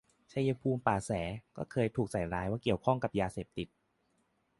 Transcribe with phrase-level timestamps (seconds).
[0.31, 1.11] ชัยภูมิป่าแส
[1.57, 3.67] ก็เคยถูกใส่ร้ายว่าเกี่ยวข้องกับ ยาเสพติด